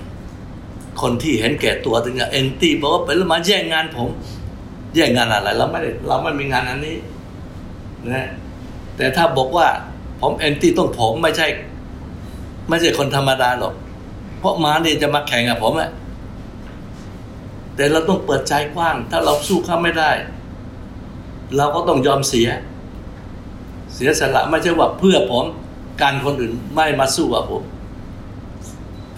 [1.00, 4.09] คนที่เห็นแก่ตัวถึงกับเอนตี้บอกว่าเป็นแล้วมาแย่งงานผม
[4.94, 6.96] แย่งงานอะไรเราไม่ได้เราไม่มีงานอันนี้
[8.12, 8.29] นะ
[8.96, 9.68] แต่ถ้าบอกว่า
[10.20, 11.46] ผมเอนตี้ต้องผมไม่ใช่
[12.68, 13.74] ไม่ใช่คนธรรมดาหรอก
[14.38, 15.90] เพราะมาเนี่ยจะมาแข่งกับผมอะ
[17.76, 20.11] แต่เราต้องเปิดใจกว้าง ถ้าเราสู้เขาไม่ได้
[21.57, 22.48] เราก็ต้องยอมเสีย
[23.94, 25.44] เสียสละไม่ใช่ว่าเพื่อผม
[26.03, 27.62] การคนอื่นไม่มาสู้กับผม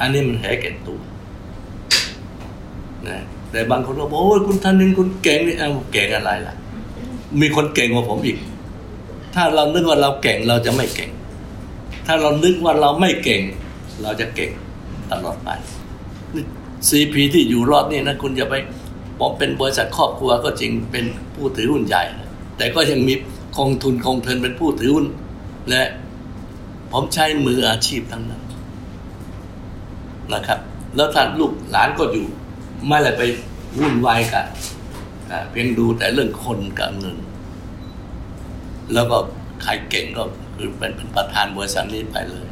[0.01, 0.99] อันนี้มันแหเก่ตัว
[3.09, 3.19] นะ
[3.51, 6.55] แต่บางคนก็บอกโอ้ยคุณธนินคุณเก่งนี่เอาเก่งอะไรล่ะ
[7.41, 8.39] มีคนเก่งกว่าผมอีก
[9.35, 11.11] ถ้าเรานึกว่าเราเก่งเราจะไม่เก่ง
[12.07, 13.41] ถ้าเรานึกว่าเราไม่เก่ง
[14.03, 14.51] เราจะเก่ง
[15.11, 15.49] ตลอดไป
[16.89, 18.55] ซีพีที่อยู่รอดนี่นะคุณอย่าไป
[19.19, 22.03] ผมเป็นบริษัทครอบครัวก็จริงเป็นผู้ถือหุ้นใหญ่
[22.57, 23.15] แต่ก็ยังมี
[23.59, 25.07] กองทุนกองเทุนเป็นผู้ถือหุ้น
[25.71, 25.83] และ
[26.93, 28.43] ผมใช้มืออาชีพทั้งนั้น
[30.35, 30.61] นะครับ
[30.97, 32.27] แล้วท่านลูกหลานก็อยู่
[32.87, 33.23] ไม่อะไรไป
[33.79, 34.47] วุ่นวายกับ
[35.51, 37.17] เพียงดูแต่เรื่องคนกับเงิน
[38.95, 39.17] แล้วก็
[39.63, 40.25] ใครเก่งก็
[40.57, 42.49] คือเป็นเป็นประธานบริษัทนี้ไปเลย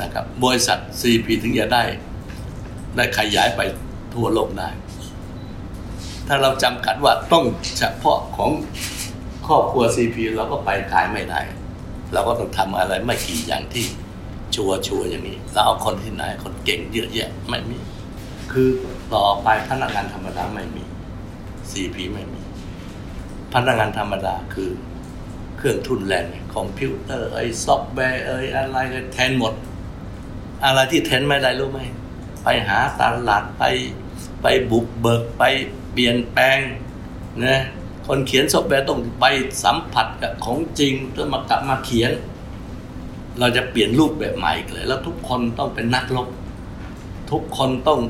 [0.00, 1.82] นะครับบริษัท CP ถึงจะได้
[2.96, 3.60] ได้ขยายไป
[4.14, 4.68] ทั่วโลกได้
[6.28, 7.44] ถ้าเราจำกัดว่าต้อง
[7.78, 8.50] เฉพาะของ
[9.46, 11.40] ครอบครัว CP เราก็ไปขายไม่ได้
[12.12, 13.84] เราก็ต้องทำอะไรไม่กี่อย่างที่
[14.54, 17.78] ชัวร์ชัวอย่างนี้ เราเอาคนที่ไหนคนเก่งเยอะแยะไม่มี
[18.52, 18.68] คือ
[19.14, 20.84] ต่อไปพนักงานธรรมดาไม่มี
[21.70, 22.40] CP ไม่มี
[23.54, 24.70] พนักงานธรรมดาคือ
[25.56, 28.76] เครื่องทุ่นแรงคอมพิวเตอร์ไอ้ซอฟต์แวร์เอ้ยอะไร
[29.12, 29.54] แทนหมด
[30.64, 31.80] อะไรที่แทนไม่ได้รู้ไหม
[32.44, 33.64] ไปหาตลาดไป
[34.42, 35.42] ไปบุกเบิกไป
[35.92, 36.58] เปลี่ยนแปลง
[37.44, 37.60] นะ
[38.06, 39.24] คนเขียนซอฟต์แวร์ต้องไป
[39.64, 42.12] สัมผัสกับของจริงต้องมากลับมาเขียน
[43.38, 46.28] เราจะเปลี่ยนรูปแบบใหม่เลยแล้วทุกคนต้องเป็นนักรบ
[47.30, 48.00] ทุกคนต้อง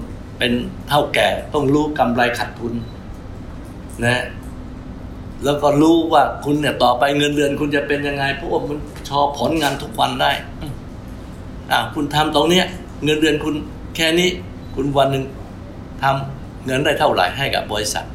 [0.45, 2.75] เป็นเท่าแก่ต้องรู้กำไรขาดทุน
[4.05, 4.23] นะ
[5.45, 8.79] แล้วก็รู้ว่าคุณเนี่ยต่อไปเงินเดือนคุณจะเป็นยังไงเพราะว่ามัน
[9.09, 10.33] ชอผลงานทุกวันได้
[11.71, 12.67] อ่าคุณทำตรงเนี้ย
[13.05, 13.55] เงินเดือนคุณ
[13.97, 14.29] แค่นี้
[14.75, 15.25] คุณวันหนึ่ง
[16.03, 18.07] ทำเงินได้เท่าไหร่ให้กับบริษัท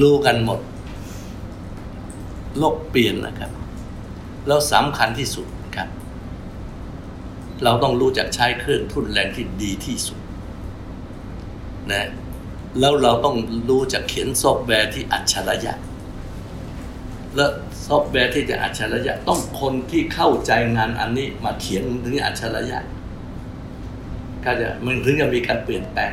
[0.00, 0.60] รู้กันหมด
[2.58, 3.50] โลกเปลี่ยนนะครับ
[4.46, 5.88] แล้วสำคัญที่สุดครับ
[7.64, 10.18] เราต้องรู้จักใช้เครื่องทุ่นแรงที่ดีที่สุด
[11.92, 12.08] นะ
[12.80, 13.36] แล้วเราต้อง
[13.68, 15.74] รู้จักเขียนซอฟต์แวร์ที่อัจฉริยะ
[17.36, 17.46] และ
[17.86, 22.78] ซอฟต์แวร์ที่จะอัจฉริยะ ต้องคนที่เข้าใจงานอันนี้มาเขียนถึงอัจฉริยะ
[24.44, 26.12] ก็จะมันถึงจะมีการเปลี่ยนแปลง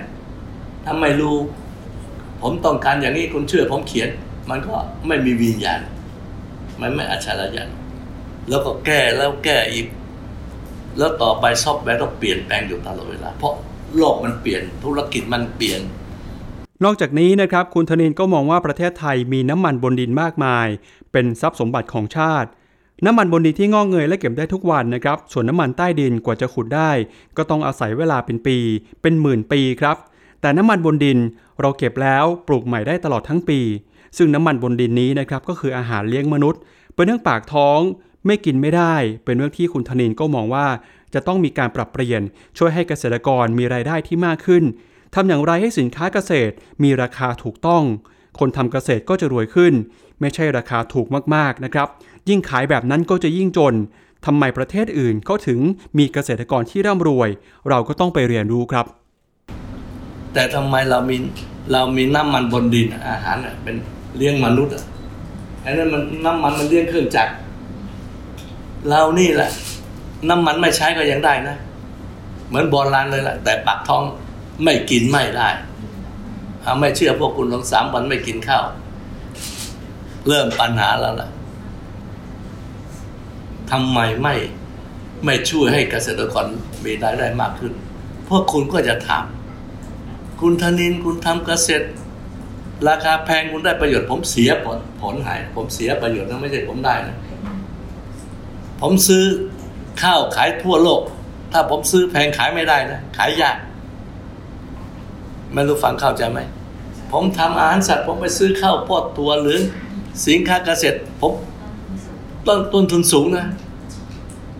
[0.86, 1.36] ถ้าไม่รู้
[2.42, 4.10] ผมต้องการอย่างนี้คุณเชื่อผมเขียน
[4.50, 4.76] มันก็
[5.08, 5.82] ไม่มีวิญญาณ
[6.82, 7.64] มันไม่อัจฉริยะ
[8.50, 9.88] แล้วก็แก้แล้วแก้อีก
[10.98, 13.54] แล้วต่อไปซอฟต์แวร์ต้องเปลี่ยนแปลงอยู่ตลอดเวลา เพราะ
[13.98, 15.82] โลกมันเปลี่ยน ธุรกิจมันเปลี่ยน
[16.84, 20.68] นอกจากนี้นะครับคุณธนินก็มองว่าประเทศไทยมีน้ำมันบนดินมากมาย
[21.12, 22.50] เป็นทรัพย์สมบัติของชาติ
[23.06, 26.92] น้ำมันบนดินที่งอกเงยและเก็บได้ทุกวันนะครับ ส่วนน้ำมันใต้ดินกว่าจะขุดได้
[27.38, 28.58] ก็ต้องอาศัยเวลาเป็นปี
[29.02, 29.98] เป็นหมื่นปีครับ
[30.42, 31.18] แต่น้ำมันบนดิน
[31.62, 33.60] เราเก็บแล้วปลูกใหม่ได้ตลอดทั้งปี
[34.18, 36.62] ซึ่งน้ำมันบนดินนี้นะครับก็คืออาหารเลี้ยงมนุษย์
[36.94, 37.80] เป็นเรื่องปากท้อง
[38.26, 40.68] ไม่กินไม่ได้ เป็นเรื่องที่คุณธนินก็มองว่า
[41.16, 42.22] จะต้องมีการปรับเปลี่ยน
[42.58, 44.64] ช่วยให้เกษตรกรมีรายได้ที่มากขึ้น
[45.16, 47.84] ทำอย่างไรให้สินค้าเกษตรมีราคาถูกต้อง
[48.40, 49.74] คนทำเกษตรก็จะรวยขึ้น
[50.20, 51.88] ไม่ใช่ราคาถูกมากๆนะครับ
[52.30, 53.76] ยิ่งขายแบบนั้นก็จะยิ่งจน
[54.26, 55.60] ทำไมประเทศอื่นเขาถึง
[55.98, 57.30] มีเกษตรกรที่ร่ำรวย
[57.70, 58.86] เราก็ต้องไปเรียนรู้ครับ
[60.34, 61.18] แต่ทำไมเรามี
[61.72, 63.76] เรามีน้ำมันบนดินอาหารเป็น
[64.18, 64.84] เลี้ยงมนุษย์อะ
[65.64, 67.34] อันนั้นมันน้ำมันมันเลี้ยงเครื่องจักร
[68.90, 69.52] เรานี่แหละ
[70.30, 71.58] น้ำมันไม่ใช้ก็ยังได้นะ
[72.48, 74.04] เหมือนโบราณเลยแหละแต่ปากท้อง
[74.64, 75.50] ไม่กินไม่ได้
[76.80, 78.64] ไม่เชื่อพวกคุณลองสามวันไม่กินข้าว
[80.28, 81.30] เริ่มปัญหาแล้วล่ะ
[83.72, 84.36] ทำไมไม่
[85.26, 86.46] ไม่ช่วยให้เกษตรกร
[86.86, 87.74] มีรายได้มากขึ้น
[88.30, 89.26] พวกคุณก็จะถาม
[90.42, 91.86] คุณธนินคุณทำเกษตร
[92.88, 97.18] ราคาแพงคุณได้ประโยชน์ผมเสียผลผลหาย ผมเสียประโยชน์นะไม่ใช่ผมได้นะ
[98.82, 99.24] ผมซื้อ
[100.02, 101.02] ข้าวขายทั่วโลก
[101.52, 103.58] ถ้าผมซื้อแพงขายไม่ได้นะ ขายยาก
[105.54, 106.40] ไม่รู้ฟังเข้าใจไหม
[107.12, 109.60] ผมทำอาหารสัตว์ ผมไปซื้อข้าวโพดตัวหรือ
[110.26, 111.34] สินค้าเกษตรผม
[112.48, 113.46] ต้นต้นทุนสูงนะ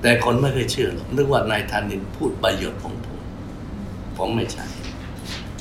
[0.02, 3.20] แต่คนไม่เคยเชื่อหรอกนึกว่านายธานินพูดประโยชน์ของผม
[4.18, 4.66] ผมไม่ใช่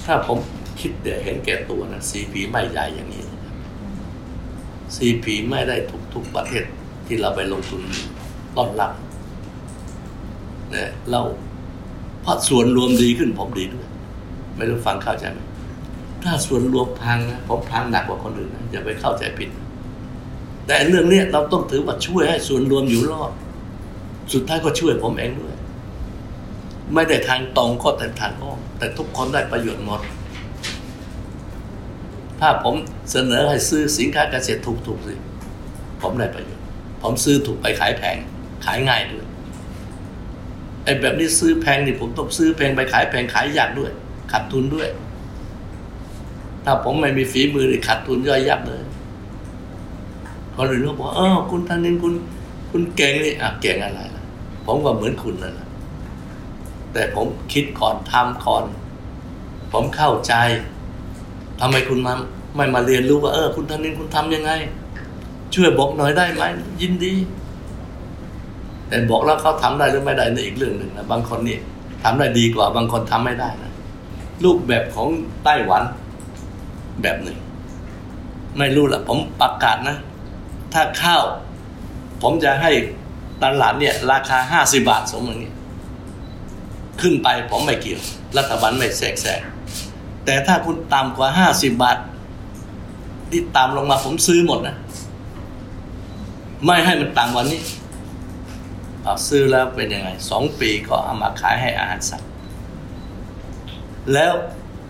[0.04, 0.38] ถ้าผม
[0.80, 3.24] คิดเดี๋ยวเห็นแก่ตัวนะซีพีไม่ใหญ่อย่างนี้
[4.96, 6.64] ซีพีไม่ได้ทุกทุกประเทศ
[7.06, 7.82] ที่เราไปลงทุน
[8.56, 8.92] ต้อนรับ
[10.74, 11.20] นี่ยเรา
[12.22, 13.87] เพราะส่วนรวมดีขึ้นผมดีด้วย
[14.57, 15.38] ไม่รู้ฟังเข้าใจไหม
[16.22, 19.50] ถ้าส่วนรวมพังนะผมพังหนักกว่าคนอื่นนะอย่าไปเข้าใจผิด
[20.66, 23.33] แต่เรื่องนี้เราต้องถือว่าช่วยให้ส่วนรวมอยู่รอด
[24.33, 25.55] สุดท้ายก็ช่วยผมเองด้วย
[26.94, 30.00] ไม่ได้ทางตรงก็แต่ทางอ้อมแต่ทุกคนได้ประโยชน์หมด
[32.40, 32.74] ถ้าผม
[33.12, 35.14] เสนอให้ซื้อสินค้าเกษตรถูกๆสิ
[36.03, 36.64] ผมได้ประโยชน์
[37.03, 38.16] ผมซื้อถูกไปขายแพง
[38.64, 39.27] ขายง่ายด้วย
[40.84, 43.90] ไอ้แบบนี้ซื้อแพงนี่ผมต้องซื้อแพงไปขายแพงขายยากด้วย
[44.32, 44.88] ขาดทุนด้วย
[46.64, 48.82] ถ้าผมไม่มีฝีมือนี่ขาดทุนย่อยยับเลย
[50.56, 52.14] คนอื่นก็บอกเออคุณธนินคุณ
[52.70, 54.24] คุณเก่งนี่อะเก่งอะไรล่ะ
[54.66, 55.68] ผมก็เหมือนคุณนั่นแหละ
[56.92, 58.64] แต่ผมคิดก่อนทำก่อน
[59.72, 60.34] ผมเข้าใจ
[61.60, 62.14] ทำไมคุณมา
[62.56, 64.50] ไม่มาเรียนรู้ว่าเออ คุณธนินคุณทำยังไง
[65.54, 66.42] ช่วยบอกหน่อยได้ไหม
[66.80, 67.14] ยินดี
[68.94, 71.59] แต่บอกแล้วเขาทำได้หรือไม่ได้นี่อีกเรื่องหนึ่งนะบางคนนี่
[72.04, 73.72] ทำได้ดีกว่าบางคนทำไม่ได้นะ
[74.44, 75.09] รูปแบบของ
[75.44, 75.83] ไต้หวัน
[77.02, 77.38] แบบหนึ่ง
[78.59, 79.96] ไม่รู้ละผมประกาศนะ
[80.72, 81.22] ถ้าข้าว
[82.22, 82.70] ผมจะให้
[83.42, 85.52] ตลาดเนี่ย ราคาห้าสิบาทสมมตินี้
[87.00, 88.00] ขึ้นไปผมไม่เกี่ยว
[88.38, 89.40] รัฐบาลไม่แทรกแซง
[90.24, 91.98] แต่ถ้าคุณต่ำกว่าห้าสิบบาท
[93.30, 94.76] ที่ต่ำลงมาผมซื้อหมดนะ
[96.64, 97.61] ไม่ให้มันต่ำกว่านี้
[99.28, 102.30] ซื้อแล้วเป็นยังไงสองปีก็เอามาขายให้อาหารสัตว์
[104.12, 104.32] แล้ว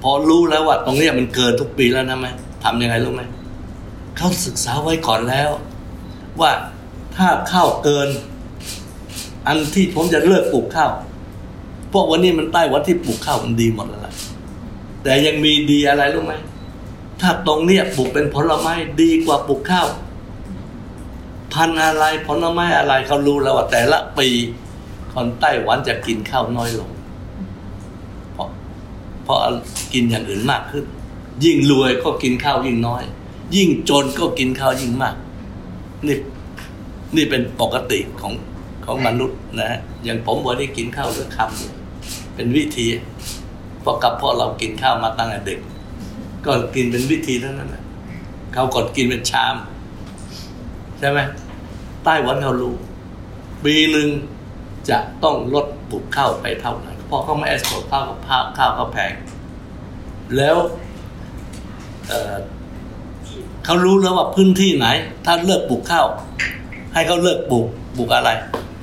[0.03, 2.27] พอรู้แล้วว่าตรงนี้มันเกินทุกปีแล้วนะไหม
[2.64, 3.22] ทำยังไงรู้ไหม
[4.16, 5.50] เขาศึกษาไว้ก่อนแล้ว
[6.40, 6.53] ว่า
[7.16, 8.09] ถ้าข้าวเกิน
[9.46, 10.90] อันที่ผมจะเลิกปลูกข้าว
[11.92, 14.14] พวกวันนี้มันใต้วันที่ปลูกข้าวมันดีหมดแล้วล่ะ
[15.03, 16.35] แต่ยังมีดีอะไรรู้ไหม
[17.20, 19.87] ถ้าตรงเนี้ยปลูกเป็นผลไม้ดีกว่าปลูกข้าว
[21.55, 24.29] พันธุ์อะไรผลไม้อะไรเขารู้แล้วว่าแต่ละปี
[25.12, 26.90] คนไต้หวันจะกินข้าวน้อยลง
[28.33, 28.49] เพราะ
[29.25, 29.38] เพราะ
[29.93, 30.85] กินอย่างอื่นมากขึ้น
[31.45, 33.03] ยิ่งรวยก็กินข้าวยิ่งน้อย
[33.57, 35.14] ยิ่งจนก็กินข้าวยิ่งมาก
[36.07, 36.17] นี่
[37.17, 38.33] นี่เป็นปกติของ
[38.85, 42.87] ของมนุษย์นะฮะอย่างผมวันนี้กินข้าวเหลือคำเป็นวิธี
[43.81, 45.59] เพราะกับเพราะเรากินข้าวมาตั้งแต่เด็ก
[46.45, 47.83] ก็กินเป็นวิธีเท่านั้นนะ
[48.53, 49.55] เขากดกินเป็นชาม
[50.99, 51.21] ใช่ไหม
[52.05, 52.75] ไต้หวันเขารู้
[53.64, 54.09] ปีหนึ่ง
[54.90, 59.12] จะต้องลดปลูกข้าวไปเท่าไหร่เพราะเขาไม่ export ข้าวกับข้าวข้าวเขาแพง
[60.37, 62.11] แล้ว
[63.64, 64.87] เขารู้แล้วว่าพื้นที่ไหน
[65.25, 66.07] ถ้าเลิกปลูกข้าว
[66.95, 68.31] ให้เขาเลิกปลูกปลูกอะไร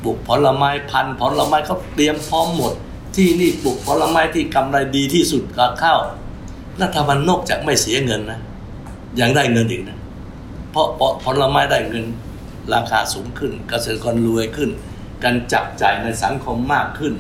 [0.04, 2.74] ปลูกผลไม้พันธุ์ผลไม้เขาเตรียมพร้อมหมด
[3.16, 6.00] ทีนี้ปลูกผลไม้ที่กำไรดีที่สุดกว่าข้าว
[6.82, 8.40] รัฐบาลนอกจากไม่เสียเงินนะ
[9.20, 9.98] ยังได้เงินอีกนะ
[10.72, 10.88] เพราะ
[11.24, 12.06] ผลไม้ได้เงิน
[12.74, 14.70] ราคาสูงขึ้น เกษตรกรรวยขึ้น
[15.24, 17.14] การจับจ่ายในสังคมมากขึ้น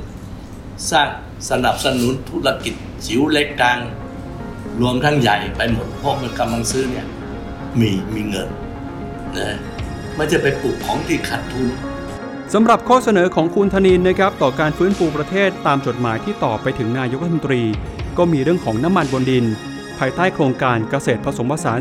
[0.92, 1.10] สร้าง
[1.50, 2.74] สนับสนุนธุรกิจ
[3.06, 3.80] จิ๋วเล็กกลาง
[4.82, 7.08] รวมทั้งใหญ่ไปหมดเพราะมันกำลังซื้อเนี่ย
[7.80, 8.50] มีมีเงิน
[9.38, 9.58] นะ
[10.16, 11.70] ไม่จะไปปลูกของที่ขาดทุน
[12.54, 17.64] สำหรับข้อเสนอของคุณธนินนะครับต่อการฟื้นฟูประเทศตามจดหมายที่ต่อไปถึงนายกรัฐมนตรี
[18.18, 19.46] ก็มีเรื่องของน้ำมันบนดิน
[20.00, 21.80] ภายใต้โครงการเกษตรผสมผสาน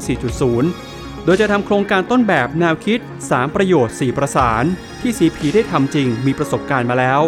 [0.51, 0.90] 4.0
[1.25, 4.65] โดยจะทำโครงการต้นแบบแนวคิด 3 ประโยชน์ 4 ประสาน
[5.01, 7.21] ที่ CP ได้ทำจริงมีประสบการณ์มาแล้ว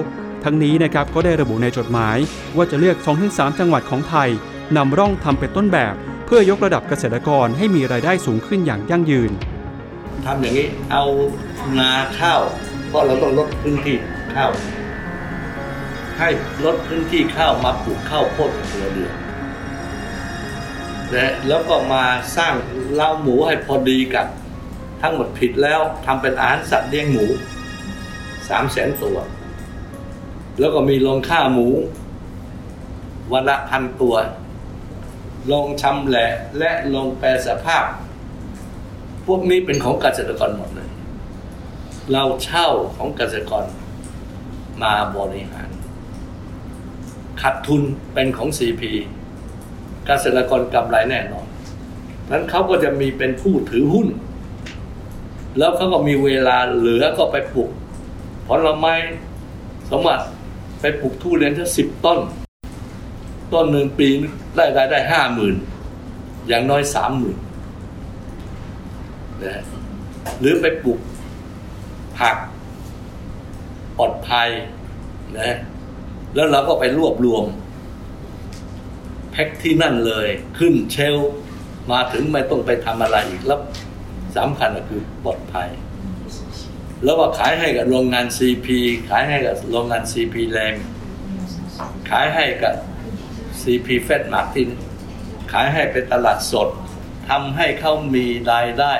[0.44, 2.18] ทั้งนี้นะครับก็ได้ระบุในจดหมาย
[2.57, 2.96] ว่าจะเลือก
[3.28, 4.31] 2-3 จังหวัดของไทย
[4.76, 5.94] นำร่องทำเป็นต้นแบบ
[6.26, 9.31] เพื่อยกระดับเกษตรกรให้มีรายได้สูงขึ้นอย่างยั่งยืน
[10.24, 11.05] ทำอย่างนี้เอา
[11.78, 12.42] นาข้าว
[12.88, 13.96] เพราะเราต้องลดพื้นที่
[14.35, 14.50] ข้าว
[16.18, 16.28] ให้
[16.64, 19.12] ลดพื้นที่ข้าวมาปลูกข้าวโพดกับตัวเรือน
[21.12, 22.05] และแล้วก็มา
[22.37, 22.55] สร้าง
[22.94, 24.27] เล้าหมูให้พอดีกับ
[25.01, 27.25] ทั้งหมดผิดแล้วทำเป็นอาหารสัตว์เลี้ยงหมู
[28.48, 29.16] สามแสนตัว
[30.59, 31.68] แล้วก็มีโรงฆ่าหมู
[33.33, 34.14] วันละพันตัว
[35.46, 37.85] โรงชำแหละและโรงแปรสภาพ
[39.27, 40.90] พวกนี้เป็นของเกษตรกรหมดเลย
[42.12, 43.64] เราเช่าของเกษตรกร
[44.83, 45.68] มาบริหาร
[47.40, 47.83] ขาดทุน
[48.14, 48.83] เป็นของ CP
[50.06, 51.46] เกษตรกรกำไรแน่นอน
[52.30, 54.08] นั้นเขาก็จะมีเป็นผู้ถือหุ้น
[55.58, 57.70] แล้วเขาก็มีเวลาเหลือก็ไปปลูก
[58.46, 58.94] ผลไม้
[59.90, 60.24] สมบัติ
[60.80, 62.18] ไปปลูกทุเรียนแค่สิบต้น
[63.52, 64.08] ต้นหนึ่งปี
[64.56, 65.54] ได้รายได้ห้าหมื่น
[66.48, 67.36] อย่างน้อยสามหมื่น
[69.44, 69.62] นะ
[70.40, 70.98] หรือไปปลูก
[72.18, 72.36] ผัก
[73.98, 74.48] ปลอดภัย
[75.38, 75.56] นะ
[76.34, 77.44] แล้วเราก็ไปรวบรวม
[79.32, 81.16] แพ็คที่นั่นเลย ขึ้นเชล
[81.92, 83.60] มาถึงไม่ต้องไปทำอะไรอีกแล้ว
[84.36, 85.68] สำคัญก็คือปลอดภัย
[87.04, 88.66] แล้วก็ขายให้กับโรงงาน CP
[89.10, 90.74] ขายให้กับโรงงาน CP แรง
[92.10, 92.74] ขายให้กับ
[93.60, 94.68] CP เฟสมาร์ติน
[95.52, 96.68] ขายให้เป็นตลาดสด
[97.28, 98.94] ทำให้เขามีรายได้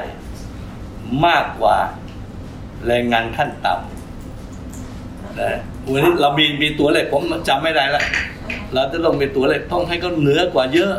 [1.27, 1.79] มากกว่า
[2.87, 5.59] แรงงานขั้นต่ำนะ
[5.91, 8.05] วันนี้เรามีมีตัวเลขผมจำไม่ได้แล้ว
[8.75, 10.93] เราจะต้องมีตัวเลขต้องให้เขาเหนือกว่าเยอะ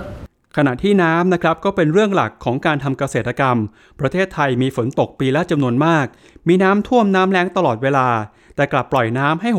[0.58, 3.58] ขณะที่น้ำนะครับก็เป็นเรื่องหลักของการทำเกษตรกรรม
[3.99, 6.06] ประเทศไทยมีฝนตกปีละจำนวนมาก
[6.47, 8.08] มีน้ำท่วมน้ำแล้งตลอดเวลา
[8.56, 9.49] แต่กลับปล่อยน้ำให้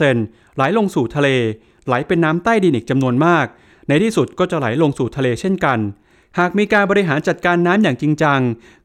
[0.00, 1.28] 60%ไหลลงสู่ทะเล
[1.86, 3.46] ไหลเป็นน้ำใต้ดินอีกจำนวนมาก
[3.88, 5.78] ในที่สุดก็จะไหลลงสู่ทะเลเช่นกัน
[6.38, 8.40] หากมีการบริหารจัดการน้ำอย่างจริงจัง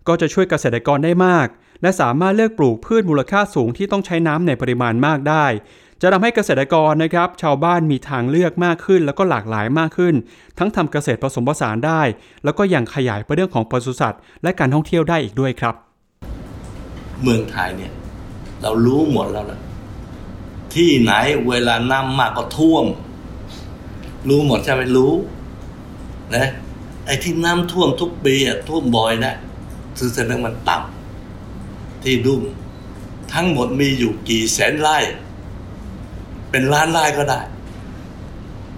[0.08, 1.48] ก็จะช่วยเกษตรกรได้มาก
[1.82, 5.46] และสามารถเลือกปลูกพืชมูลค่าสูงที่ต้องใช้น้ำในปริมาณมากได้
[6.01, 10.15] จะทำให้เกษตรกรนะครับชาวบ้านมีทางเลือกมากขึ้น แล้วก็หลากหลายมากขึ้น
[10.58, 12.01] ทั้งทำเกษตรผสมผสานได้
[12.43, 15.75] แล้วก็ยังขยายไปเรื่องของปศุสัตว์ และการท่องเที่ยวได้อีกด้วยครับ
[17.21, 17.91] เมืองไทยเนี่ย
[18.62, 19.60] เรารู้หมดแล้วนะ
[20.73, 21.13] ที่ไหน
[21.47, 22.86] เวลาน้ำมากก็ท่วม
[24.29, 25.13] รู้หมดใช่ไหมรู้
[26.36, 26.47] นะ
[27.05, 29.34] ไอ้ที่น้ำท่วมทุกปีอะท่วมบ่อยนะ
[29.97, 32.41] คือแสดงมันต่ำที่ดุ้ม
[33.34, 34.97] ทั้งหมดมีอยู่กี่แสนไร่
[36.56, 37.41] เป็นล้านไร่ก็ได้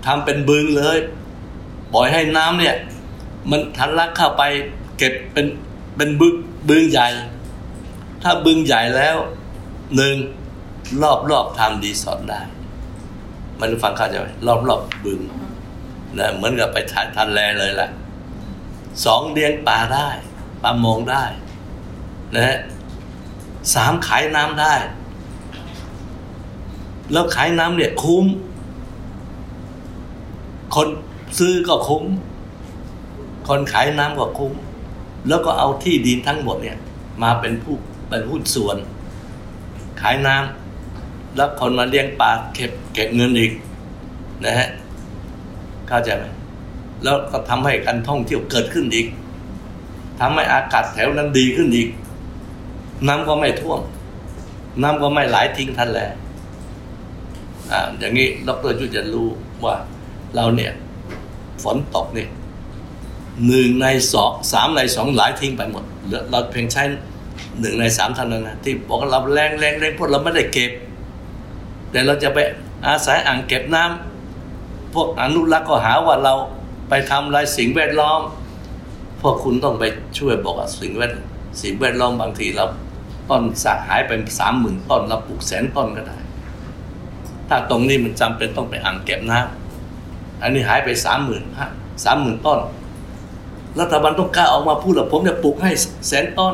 [0.06, 0.98] ทำเป็นบึงเลย
[1.94, 2.76] ปล่อยให้น้ำเนี่ย
[3.50, 4.44] มันทันลักเข้าไป
[4.98, 5.46] เก็บเป็น
[5.98, 6.34] เป็นบึง
[6.70, 7.08] บึงใหญ่
[8.24, 9.16] ถ้าบึงใหญ่แล้ว
[9.96, 10.16] หนึ่ง
[11.02, 12.42] รอบรอบทำดีสอดได้
[13.60, 15.20] มันฟังเข้าใจไหมรอบรอบบึง
[16.18, 17.90] นะเหมือนกับไปชายทะเลเลยแหละ
[19.06, 20.10] สองเลี้ยงปลาได้
[20.64, 21.24] ปลามงได้
[22.36, 22.58] นะฮะ
[23.74, 24.74] สามขายน้ำได้
[27.12, 28.26] แล้วขายน้ำเนี่ยคุ้ม
[30.76, 30.88] คน
[31.40, 32.04] ซื้อก็คุ้ม
[33.48, 34.54] คนขายน้ำก็คุ้ม
[35.28, 36.78] แล้วก็เอาที่ดินทั้งหมดเนี่ย
[37.24, 37.76] มาเป็นผู้
[38.08, 38.78] เป็นหุ้นส่วน
[40.02, 43.52] ขายน้ำแล้วคนมาเลี้ยงปลาเก็บเก็บเงินอีก
[44.46, 44.68] นะฮะ
[45.88, 46.24] เข้าใจไหม
[47.04, 49.08] แล้วก็ทำให้การท่องเที่ยวเกิดขึ้นอีก
[50.20, 51.90] ทำให้อากาศแถวนั้นดีขึ้นอีก
[53.08, 53.82] น้ำก็ไม่ท่วม
[54.82, 56.10] น้ำก็ไม่ไหลทิ้งทันแลอ่า
[58.00, 59.28] อย่างนี้ดรจุจะรู้
[59.66, 59.76] ว่า
[60.36, 60.74] เราเนี่ย
[61.64, 62.30] ฝนตกเนี่ย
[63.48, 65.84] หนึ่งในสองสามในสองหลายทิ้งไปหมด
[66.32, 66.84] เราเพียงใช้
[67.60, 70.72] หนึ่งในสามเท่านั้นนะที่บอกว่าเราแรงแรงแรงพวกเราไม่ได้เก็บ
[71.92, 72.40] แต่เราจะไป
[72.88, 76.34] อาศัยอ่างเก็บน้ำพวกอนุรักษ์ก็หาว่าเรา
[76.90, 78.22] ไปทำลายสิ่งแวดล้อม
[79.22, 79.84] พวกคุณต้องไป
[80.18, 81.12] ช่วยบอกว่าสิ่งแวด
[81.62, 82.66] สิ่งแวดล้อมบางทีเรา
[83.30, 86.18] ต้นสักหายไปสามหมื่นต้นเราปลูกแสนต้นก็ได้
[87.50, 91.70] ถ้าตรงนี้มันจำเป็นต้องไปอ่างเก็บน้ำอันนี้หายไปสามหมื่นฮะ
[92.04, 92.60] สามหมื่นต้น
[93.80, 95.72] รัฐบาลต้องกล้าออกมาพูดว่าผมจะปลูกให้
[96.08, 96.54] แสนต้น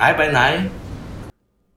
[0.00, 0.40] หายไปไหน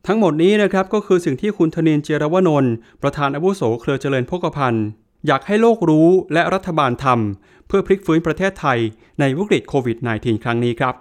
[0.08, 4.86] ทั้งหมดนี้นะครับก็คือสิ่งที่คุณธนินเจรวนนท์ประธานอาวุโสเครือเจริญพกพันธ์
[5.28, 8.80] อยากให้โลกรู้และรัฐบาลทำเพื่อพลิกฟื้นประเทศไทย
[9.20, 10.96] ในวิกฤตโควิด -19 ครั้งนี้ครับ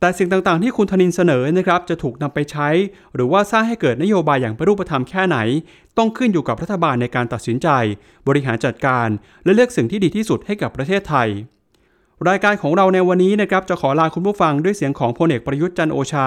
[0.00, 2.68] แต่สิ่งต่างๆ ที่คุณธนินเสนอนะครับจะถูกนำไปใช้
[3.14, 5.38] หรือว่าสร้างให้เกิดนโยบายอย่างเป็นรูปธรรมแค่ไหน
[5.98, 7.68] ต้องขึ้นอยู่กับรัฐบาลในการตัดสินใจ
[8.28, 9.08] บริหารจัดการ
[9.44, 11.28] และเลือกสิ่งที่ดีที่สุดให้กับประเทศไทย
[12.28, 16.26] รายการของเราในวันนี้นะครับจะขอลาคุณผู้ฟังด้วยเสียงของพลเอกประยุทธ์จันโอชา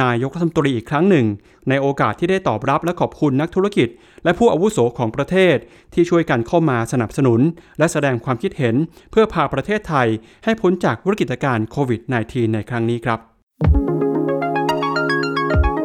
[0.00, 1.26] นายกรัฐมนตรีอีกครั้งหนึ่ง
[1.68, 3.88] ในโอกาสที่ได้ตอบรับและขอบคุณนักธุรกิจ
[4.24, 5.56] และผู้อาวุโสของประเทศ
[5.94, 7.40] ที่ช่วยกันเข้ามาสนับสนุน
[7.78, 8.74] และแสดงความคิดเห็น
[9.10, 10.08] เพื่อพาประเทศไทย
[10.44, 13.18] ให้พ้นจากวิกฤตการณ์โควิด -19 ในครั้งนี้ครับ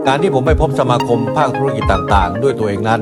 [0.08, 3.02] การที่ผมไปพบสมาคมภาคธุรกิจต่างๆ ด้วยตัวเองนั้น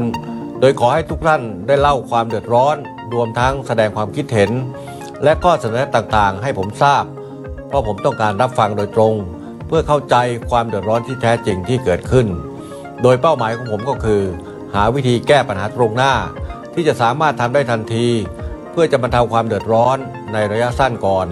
[0.60, 2.76] โดยขอให้ทุกท่านได้เล่าความเดือดร้อน
[3.14, 4.52] รวมทั้งแสดงความคิดเห็น
[5.24, 7.04] และข้อเสนอต่างๆ ให้ผมทราบ
[7.68, 9.14] เพราะผมต้องการรับฟังโดยตรง
[9.68, 10.16] เพื่อเข้าใจ
[10.50, 12.28] ความเดือดร้อนที่แท้จริงที่เกิดขึ้น
[13.02, 14.22] โดยเป้าหมายของผมก็คือ
[14.74, 16.14] หาวิธีแก้ปัญหาตรงหน้า
[16.74, 18.08] ที่จะสามารถทำได้ทันที
[18.72, 19.98] เพื่อจะบรรเทาความเดือดร้อน
[20.34, 21.28] ในระยะสั้นก่อน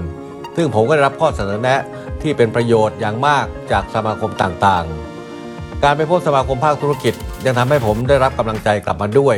[0.56, 1.82] ซึ่งผมก็ได้รับข้อเสนอแนะ
[2.22, 7.14] ที่เป็นประโยชน์อย่างมากจากสมาคมต่างๆ การไปพบสมาคมภาคธุรกิจ
[7.46, 9.38] ยังทำให้ผมได้รับกำลังใจกลับมาด้วย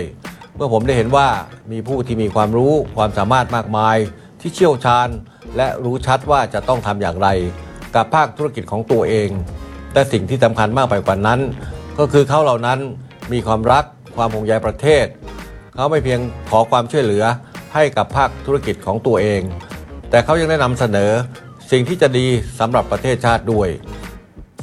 [0.55, 1.27] เมื่อผมได้เห็นว่า
[1.71, 3.97] มีผู้ที่มีความรู้ความสามารถมากมาย
[4.41, 5.09] ที่เชี่ยวชาญ
[5.57, 7.29] และรู้ชัดว่าจะต้องทำอย่างไร
[7.95, 9.29] กับภาคธุรกิจของตัวเอง
[9.93, 11.39] แต่สิ่งที่สำคัญมากไปกว่านั้น
[11.99, 12.79] ก็คือเขาเหล่านั้น
[13.33, 15.05] มีความรักความห่วงใยประเทศ
[15.75, 17.23] เขาไม่เพียงขอความช่วยเหลือ
[17.73, 19.41] ให้กับภาคธุรกิจของตัวเอง
[20.09, 21.11] แต่เขายังได้นำเสนอ
[21.71, 22.27] สิ่งที่จะดี
[22.59, 23.69] สำหรับประเทศชาติด้วย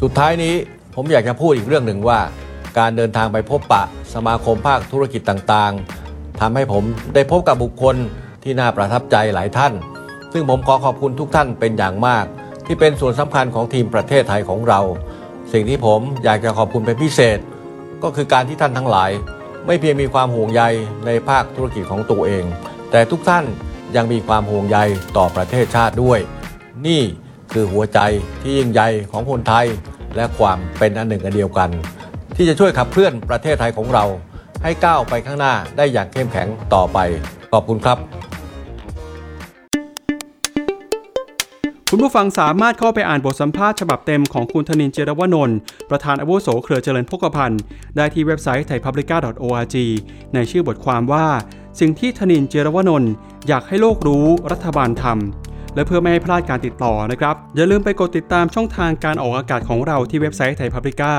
[0.02, 0.54] สุดท้ายนี้
[0.94, 2.20] ผมอยากจะพูดอีกเรื่องหนึ่งว่า
[2.78, 3.82] การเดินทางไปพบปะ
[4.14, 6.84] สมาคมภาคธุรกิจต่างๆทำให้ผม
[7.14, 7.96] ได้พบกับบุคคล
[8.46, 9.72] ที่น่าประทับใจหลายท่าน
[10.32, 12.24] ซึ่งผมขอขอบคุณทุกท่านเป็นอย่างมาก
[12.66, 14.80] ที่เป็นส่วนสำคัญของทีมประเทศไทยของเรา
[15.52, 17.38] สิ่งที่ผมอยากจะขอบคุณเป็นพิเศษ
[18.02, 19.10] ก็คือการที่ท่านทั้งหลาย
[19.66, 20.62] ไม่เพียงมีความห่วงใย
[21.06, 22.44] ในภาคธุรกิจของตัวเอง
[22.90, 23.44] แต่ทุกท่าน
[23.96, 24.78] ยังมีความห่วงใย
[25.16, 26.18] ต่อประเทศชาติด้วย
[26.86, 27.02] นี่
[27.52, 28.00] คือหัวใจ
[28.40, 29.66] ที่ยิ่งใหญ่ของคนไทย
[30.16, 31.70] และความเป็นอันหนึ่งอันเดียวกัน
[32.36, 34.04] ที่จะช่วยขับเคลื่อนประเทศไทยของเรา
[34.62, 36.98] ให้ก้าวไปข้างหน้าได้อย่างเข้มแข็งต่อไป
[37.52, 37.98] ขอบคุณครับ
[41.98, 45.58] คุณผู้ฟังสามารถเข้าไปอ่านบทสัมภาษณ์ฉบับเต็มของคุณธนินเจรวนนท์
[45.90, 47.60] ประธานอาวุโสเครือเจริญพกพันธ์
[47.96, 49.76] ได้ที่เว็บไซต์ thaipublica.org
[50.34, 51.26] ในชื่อบทความว่า
[51.80, 53.12] สิ่งที่ธนินเจรวนนท์
[53.48, 61.12] อยากให้โลกรู้รัฐบาลทำและเพื่อไม่ให้พลาดการติดต่อนะครับ อย่าลืมไปกดติดตามช่องทางการออกอากาศของเราที่เว็บไซต์ Thai Publica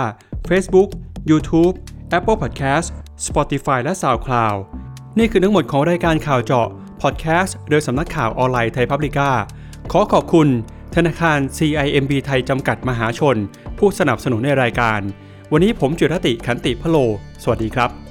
[0.49, 0.89] Facebook
[1.29, 1.73] YouTube
[2.17, 2.87] Apple Podcast
[3.27, 4.57] Spotify และ SoundCloud
[5.17, 6.67] นี่คือทั้งหมดของรายการข่าวเจาะ
[7.01, 9.31] พอดแคสต์โดยสำนักข่าวออนไลน์ไทยพับลิก้า
[9.91, 10.47] ขอขอบคุณ
[10.95, 13.37] ธนาคาร CIMB ไทยจำกัดมหาชน
[13.77, 15.01] ผู้สนับสนุนในรายการ
[15.51, 16.97] วันนี้ผมจุรติขันติพโล
[17.43, 18.06] สวัสดีครับ